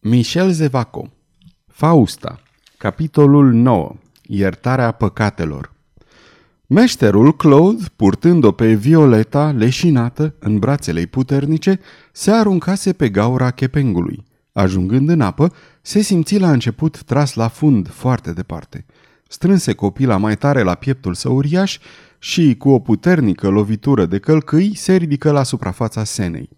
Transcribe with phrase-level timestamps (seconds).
[0.00, 1.10] Michel Zevaco
[1.66, 2.40] Fausta
[2.76, 5.72] Capitolul 9 Iertarea păcatelor
[6.66, 11.80] Meșterul Claude, purtând-o pe Violeta, leșinată, în brațele puternice,
[12.12, 14.24] se aruncase pe gaura chepengului.
[14.52, 15.52] Ajungând în apă,
[15.82, 18.86] se simți la început tras la fund foarte departe.
[19.28, 21.78] Strânse copila mai tare la pieptul său uriaș
[22.18, 26.48] și, cu o puternică lovitură de călcâi, se ridică la suprafața senei.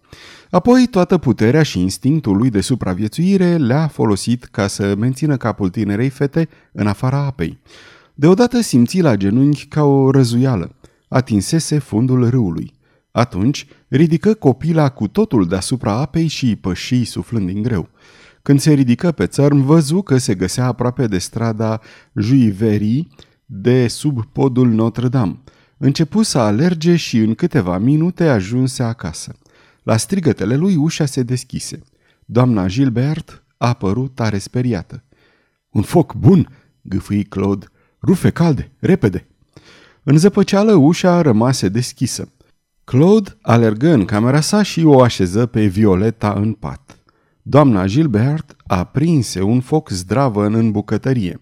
[0.49, 6.09] Apoi toată puterea și instinctul lui de supraviețuire le-a folosit ca să mențină capul tinerei
[6.09, 7.59] fete în afara apei.
[8.13, 10.75] Deodată simți la genunchi ca o răzuială.
[11.07, 12.73] Atinsese fundul râului.
[13.11, 17.89] Atunci ridică copila cu totul deasupra apei și păși suflând din greu.
[18.41, 21.79] Când se ridică pe țărm, văzu că se găsea aproape de strada
[22.15, 23.07] Juiverii
[23.45, 25.39] de sub podul Notre-Dame.
[25.77, 29.35] Începu să alerge și în câteva minute ajunse acasă.
[29.83, 31.79] La strigătele lui ușa se deschise.
[32.25, 35.03] Doamna Gilbert a apărut tare speriată.
[35.69, 36.49] Un foc bun!"
[36.81, 37.65] gâfâi Claude.
[38.01, 39.27] Rufe calde, repede!"
[40.03, 42.31] În zăpăceală ușa rămase deschisă.
[42.83, 46.90] Claude alergă în camera sa și o așeză pe Violeta în pat.
[47.43, 51.39] Doamna Gilbert a prinse un foc zdravă în bucătărie.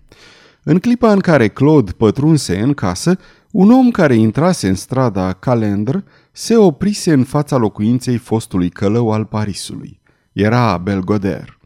[0.64, 3.18] În clipa în care Claude pătrunse în casă,
[3.52, 5.98] un om care intrase în strada Calendr
[6.32, 10.00] se oprise în fața locuinței fostului călău al Parisului.
[10.32, 11.60] Era Belgoder.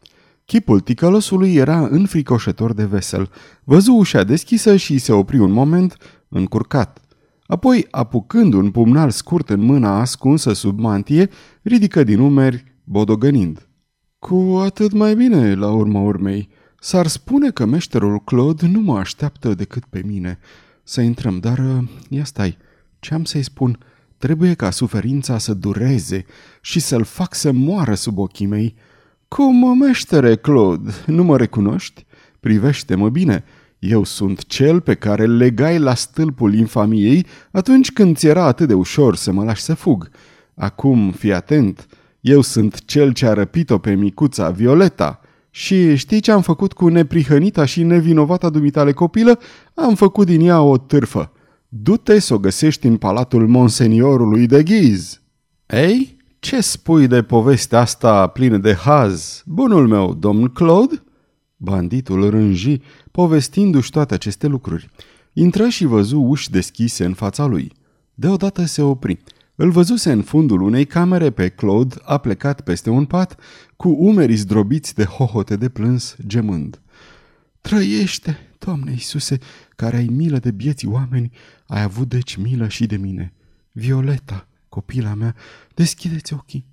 [0.46, 3.30] Chipul ticălosului era înfricoșător de vesel.
[3.64, 5.98] Văzu ușa deschisă și se opri un moment,
[6.30, 7.02] încurcat.
[7.46, 11.30] Apoi, apucând un pumnal scurt în mâna ascunsă sub mantie,
[11.62, 13.68] ridică din umeri, bodogănind.
[14.24, 16.50] Cu atât mai bine, la urma urmei.
[16.80, 20.40] S-ar spune că meșterul Claude nu mă așteaptă decât pe mine.
[20.84, 22.58] Să intrăm, dar ia stai,
[23.00, 23.78] ce am să-i spun?
[24.18, 26.26] Trebuie ca suferința să dureze
[26.62, 28.76] și să-l fac să moară sub ochii mei.
[29.28, 32.06] Cum, meștere Claude, nu mă recunoști?
[32.40, 33.44] Privește-mă bine,
[33.80, 38.68] eu sunt cel pe care îl legai la stâlpul infamiei atunci când ți era atât
[38.68, 40.10] de ușor să mă lași să fug.
[40.56, 41.88] Acum, fii atent,
[42.24, 45.20] eu sunt cel ce a răpit-o pe micuța Violeta.
[45.50, 49.40] Și știi ce am făcut cu neprihănita și nevinovata dumitale copilă?
[49.74, 51.32] Am făcut din ea o târfă.
[51.68, 55.22] Du-te să o găsești în palatul monseniorului de Ghiz.
[55.68, 61.04] Ei, ce spui de povestea asta plină de haz, bunul meu, domn Claude?
[61.58, 62.82] Banditul rânji,
[63.12, 64.90] povestindu-și toate aceste lucruri.
[65.34, 67.72] Intră și văzu uși deschise în fața lui.
[68.14, 69.20] Deodată se opri.
[69.56, 73.40] Îl văzuse în fundul unei camere pe Claude, a plecat peste un pat,
[73.76, 76.82] cu umerii zdrobiți de hohote de plâns, gemând.
[77.62, 79.38] Trăiește, Doamne Iisuse,
[79.76, 81.32] care ai milă de bieții oameni,
[81.68, 83.34] ai avut deci milă și de mine.
[83.72, 85.36] Violeta, copila mea,
[85.74, 86.66] deschideți ochii.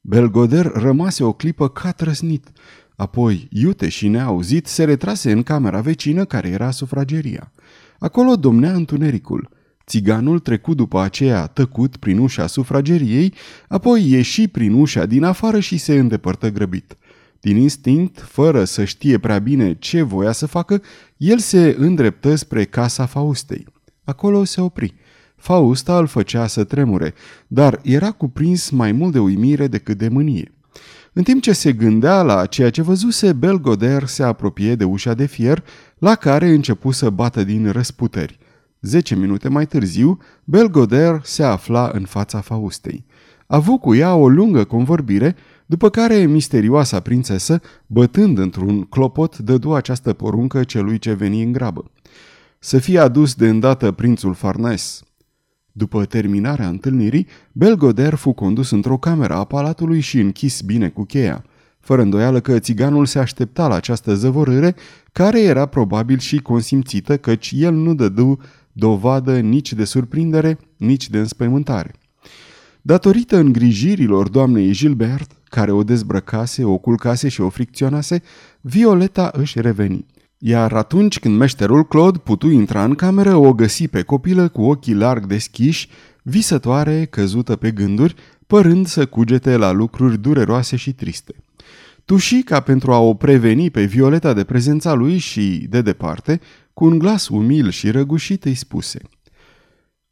[0.00, 2.52] Belgoder rămase o clipă ca trăsnit.
[2.96, 7.52] Apoi, iute și neauzit, se retrase în camera vecină care era sufrageria.
[7.98, 9.48] Acolo domnea întunericul.
[9.92, 13.34] Țiganul trecu după aceea tăcut prin ușa sufrageriei,
[13.68, 16.96] apoi ieși prin ușa din afară și se îndepărtă grăbit.
[17.40, 20.82] Din instinct, fără să știe prea bine ce voia să facă,
[21.16, 23.66] el se îndreptă spre casa Faustei.
[24.04, 24.94] Acolo se opri.
[25.36, 27.14] Fausta îl făcea să tremure,
[27.46, 30.52] dar era cuprins mai mult de uimire decât de mânie.
[31.12, 35.26] În timp ce se gândea la ceea ce văzuse, Belgoder se apropie de ușa de
[35.26, 35.64] fier,
[35.98, 38.38] la care începu să bată din răsputeri.
[38.82, 43.04] Zece minute mai târziu, Belgoder se afla în fața Faustei.
[43.46, 49.72] A avut cu ea o lungă convorbire, după care misterioasa prințesă, bătând într-un clopot, dădu
[49.72, 51.90] această poruncă celui ce veni în grabă.
[52.58, 55.02] Să fie adus de îndată prințul Farnes.
[55.72, 61.44] După terminarea întâlnirii, Belgoder fu condus într-o cameră a palatului și închis bine cu cheia.
[61.80, 64.74] Fără îndoială că țiganul se aștepta la această zăvorâre,
[65.12, 68.38] care era probabil și consimțită, căci el nu dădu
[68.72, 71.94] dovadă nici de surprindere, nici de înspăimântare.
[72.82, 78.22] Datorită îngrijirilor doamnei Gilbert, care o dezbrăcase, o culcase și o fricționase,
[78.60, 80.06] Violeta își reveni.
[80.38, 84.94] Iar atunci când meșterul Claude putu intra în cameră, o găsi pe copilă cu ochii
[84.94, 85.88] larg deschiși,
[86.22, 88.14] visătoare, căzută pe gânduri,
[88.46, 91.34] părând să cugete la lucruri dureroase și triste.
[92.04, 96.40] Tuși ca pentru a o preveni pe Violeta de prezența lui și, de departe,
[96.74, 99.00] cu un glas umil și răgușit îi spuse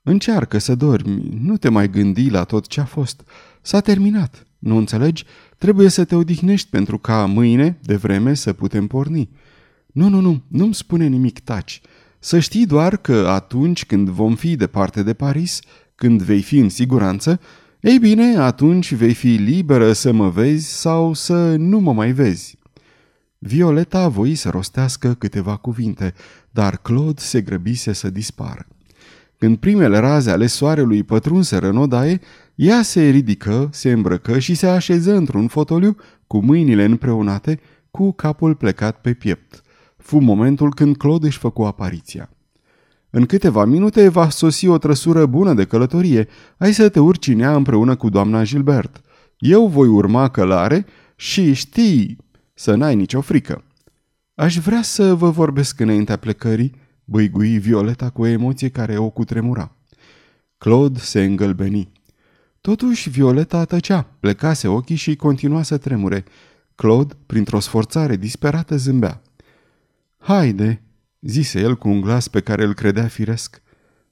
[0.03, 3.23] Încearcă să dormi, nu te mai gândi la tot ce a fost.
[3.63, 5.25] S-a terminat, nu înțelegi?
[5.59, 9.31] Trebuie să te odihnești pentru ca mâine, de vreme, să putem porni.
[9.87, 11.81] Nu, nu, nu, nu-mi spune nimic, taci.
[12.19, 15.61] Să știi doar că atunci când vom fi departe de Paris,
[15.95, 17.41] când vei fi în siguranță,
[17.81, 22.59] ei bine, atunci vei fi liberă să mă vezi sau să nu mă mai vezi.
[23.43, 26.15] Violeta a voit să rostească câteva cuvinte,
[26.51, 28.67] dar Claude se grăbise să dispară.
[29.39, 32.21] Când primele raze ale soarelui pătrunseră în odaie,
[32.55, 35.97] ea se ridică, se îmbrăcă și se așeză într-un fotoliu
[36.27, 37.61] cu mâinile împreunate,
[37.91, 39.63] cu capul plecat pe piept.
[39.97, 42.31] Fu momentul când Claude își făcu apariția.
[43.11, 46.29] În câteva minute va sosi o trăsură bună de călătorie.
[46.59, 49.01] Ai să te urci în ea împreună cu doamna Gilbert.
[49.39, 52.29] Eu voi urma călare și știi
[52.61, 53.65] să n-ai nicio frică.
[54.35, 56.75] Aș vrea să vă vorbesc înaintea plecării,
[57.05, 59.77] băigui Violeta cu o emoție care o cutremura.
[60.59, 61.93] Claude se îngălbeni.
[62.61, 66.25] Totuși, Violeta tăcea, plecase ochii și continua să tremure.
[66.75, 69.23] Claude, printr-o sforțare disperată, zâmbea.
[70.19, 70.83] Haide,
[71.21, 73.63] zise el cu un glas pe care îl credea firesc.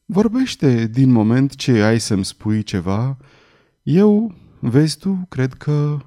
[0.04, 3.16] Vorbește din moment ce ai să-mi spui ceva.
[3.82, 5.98] Eu, vezi tu, cred că...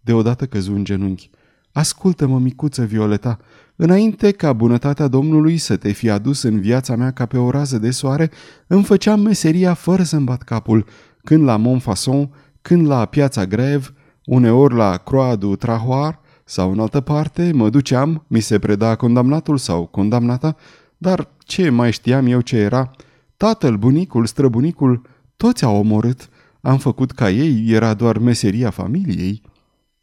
[0.00, 1.30] Deodată căzu în genunchi.
[1.72, 3.38] Ascultă-mă, micuță Violeta,
[3.76, 7.78] înainte ca bunătatea Domnului să te fi adus în viața mea ca pe o rază
[7.78, 8.30] de soare,
[8.66, 10.86] îmi făceam meseria fără să-mi bat capul,
[11.24, 12.30] când la Montfaucon,
[12.62, 13.94] când la Piața Grev,
[14.24, 19.56] uneori la Croix du Trahoir sau în altă parte, mă duceam, mi se preda condamnatul
[19.58, 20.56] sau condamnata,
[20.96, 22.90] dar ce mai știam eu ce era?
[23.36, 25.02] Tatăl, bunicul, străbunicul,
[25.36, 26.28] toți au omorât.
[26.60, 29.42] Am făcut ca ei, era doar meseria familiei.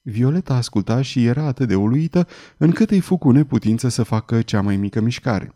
[0.09, 2.27] Violeta asculta și era atât de uluită
[2.57, 5.53] încât îi fu cu neputință să facă cea mai mică mișcare.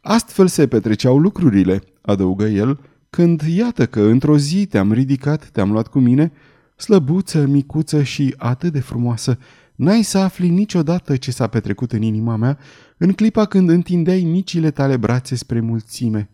[0.00, 2.80] Astfel se petreceau lucrurile, adăugă el,
[3.10, 6.32] când iată că într-o zi te-am ridicat, te-am luat cu mine,
[6.76, 9.38] slăbuță, micuță și atât de frumoasă,
[9.74, 12.58] n-ai să afli niciodată ce s-a petrecut în inima mea
[12.96, 16.30] în clipa când întindeai micile tale brațe spre mulțime.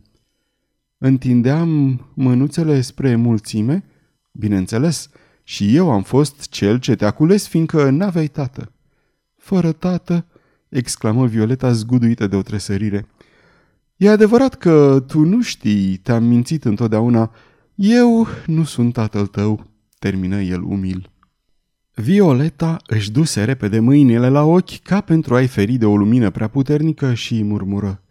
[0.99, 3.85] Întindeam mânuțele spre mulțime?
[4.33, 5.11] Bineînțeles,
[5.51, 8.73] și eu am fost cel ce te-a cules, fiindcă n-aveai tată.
[9.37, 10.27] Fără tată,
[10.69, 13.07] exclamă Violeta zguduită de o tresărire.
[13.97, 17.35] E adevărat că tu nu știi, te-am mințit întotdeauna.
[17.75, 19.67] Eu nu sunt tatăl tău,
[19.99, 21.11] termină el umil.
[21.95, 26.49] Violeta își duse repede mâinile la ochi ca pentru a-i feri de o lumină prea
[26.49, 28.03] puternică și îi murmură.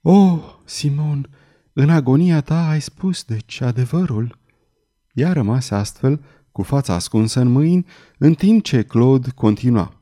[0.00, 1.28] Oh, Simon,
[1.72, 4.38] în agonia ta ai spus deci adevărul.
[5.12, 6.20] Ea rămase astfel,
[6.52, 7.86] cu fața ascunsă în mâini,
[8.18, 9.94] în timp ce Claude continua.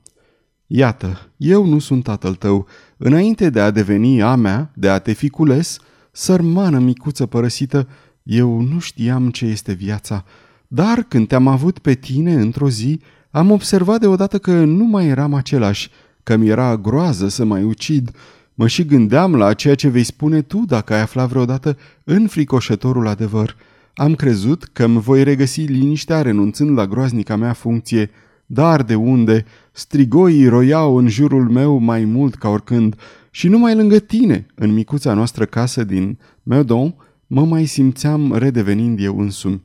[0.67, 2.67] Iată, eu nu sunt tatăl tău.
[2.97, 5.79] Înainte de a deveni a mea, de a te fi cules,
[6.13, 7.89] sărmană micuță părăsită,
[8.23, 10.25] eu nu știam ce este viața.
[10.67, 13.01] Dar când te-am avut pe tine într-o zi,
[13.31, 15.91] am observat deodată că nu mai eram același,
[16.23, 18.11] că mi era groază să mai ucid.
[18.55, 23.57] Mă și gândeam la ceea ce vei spune tu dacă ai aflat vreodată înfricoșătorul adevăr.
[23.99, 28.11] Am crezut că îmi voi regăsi liniștea renunțând la groaznica mea funcție,
[28.47, 29.45] dar de unde?
[29.73, 32.97] Strigoii roiau în jurul meu mai mult ca oricând
[33.31, 36.95] și numai lângă tine, în micuța noastră casă din Meudon,
[37.27, 39.63] mă mai simțeam redevenind eu însumi.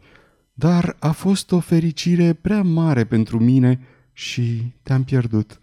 [0.53, 3.79] Dar a fost o fericire prea mare pentru mine
[4.13, 5.59] și te-am pierdut.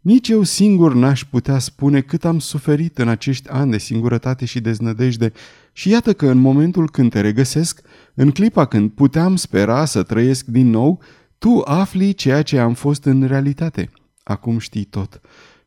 [0.00, 4.60] Nici eu singur n-aș putea spune cât am suferit în acești ani de singurătate și
[4.60, 5.32] deznădejde
[5.72, 7.80] și iată că în momentul când te regăsesc,
[8.14, 11.00] în clipa când puteam spera să trăiesc din nou,
[11.38, 13.90] tu afli ceea ce am fost în realitate.
[14.22, 15.20] Acum știi tot.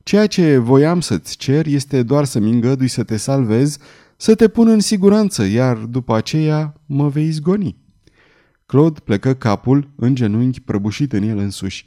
[0.04, 3.78] Ceea ce voiam să-ți cer este doar să-mi îngădui să te salvez,
[4.18, 7.78] să te pun în siguranță, iar după aceea mă vei izgoni.
[8.66, 11.86] Claude plecă capul în genunchi prăbușit în el însuși.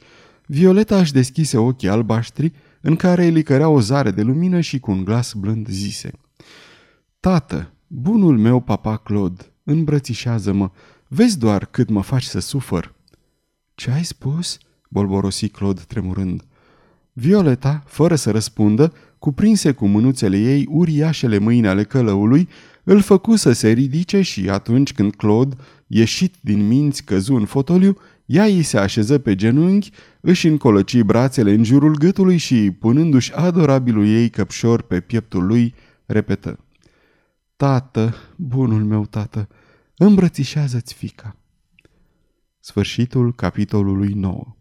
[0.49, 2.51] Violeta își deschise ochii albaștri,
[2.81, 6.11] în care îi licărea o zare de lumină și cu un glas blând zise.
[7.19, 10.71] Tată, bunul meu papa Claude, îmbrățișează-mă,
[11.07, 12.93] vezi doar cât mă faci să sufăr.
[13.75, 14.57] Ce ai spus?"
[14.89, 16.43] bolborosi Claude tremurând.
[17.13, 22.49] Violeta, fără să răspundă, cuprinse cu mânuțele ei uriașele mâini ale călăului,
[22.83, 25.55] îl făcu să se ridice și atunci când Claude,
[25.87, 29.91] ieșit din minți, căzu în fotoliu, ea îi se așeză pe genunchi,
[30.21, 35.73] își încolăci brațele în jurul gâtului și, punându-și adorabilul ei căpșor pe pieptul lui,
[36.05, 36.59] repetă.
[37.55, 39.47] Tată, bunul meu tată,
[39.97, 41.35] îmbrățișează-ți fica.
[42.59, 44.57] Sfârșitul capitolului 9